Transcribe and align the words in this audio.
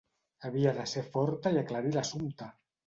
Havia 0.49 0.71
de 0.79 0.87
ser 0.93 1.03
forta 1.13 1.55
i 1.59 1.63
aclarir 1.63 1.97
l'assumpte! 1.99 2.55